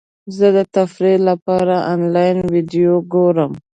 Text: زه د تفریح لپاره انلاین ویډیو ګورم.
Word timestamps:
زه 0.37 0.47
د 0.55 0.57
تفریح 0.75 1.17
لپاره 1.29 1.75
انلاین 1.93 2.37
ویډیو 2.53 2.93
ګورم. 3.13 3.51